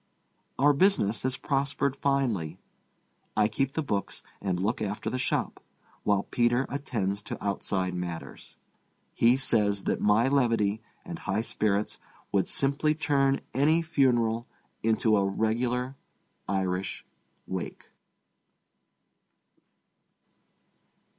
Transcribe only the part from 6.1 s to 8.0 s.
Peter attends to outside